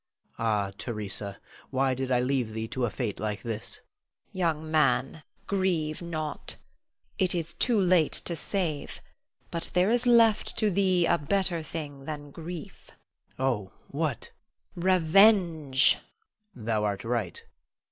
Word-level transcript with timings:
Ah, 0.39 0.71
Theresa, 0.79 1.39
why 1.69 1.93
did 1.93 2.11
I 2.11 2.21
leave 2.21 2.53
thee 2.53 2.67
to 2.69 2.85
a 2.85 2.89
fate 2.89 3.19
like 3.19 3.43
this? 3.43 3.81
Norna. 4.33 4.39
Young 4.39 4.71
man, 4.71 5.23
grieve 5.45 6.01
not; 6.01 6.55
it 7.19 7.35
is 7.35 7.53
too 7.53 7.79
late 7.79 8.13
to 8.13 8.35
save, 8.35 8.99
but 9.51 9.69
there 9.75 9.91
is 9.91 10.07
left 10.07 10.57
to 10.57 10.71
thee 10.71 11.05
a 11.05 11.19
better 11.19 11.61
thing 11.61 12.05
than 12.05 12.31
grief. 12.31 12.89
Louis. 13.37 13.45
Oh, 13.47 13.71
what? 13.89 14.31
Norna. 14.75 14.95
Revenge! 14.95 15.97
Louis. 16.55 16.65
Thou 16.65 16.83
art 16.83 17.03
right. 17.03 17.43